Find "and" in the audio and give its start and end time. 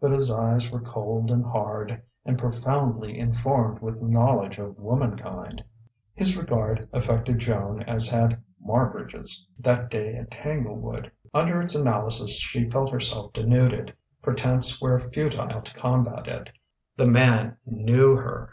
1.30-1.44, 2.24-2.36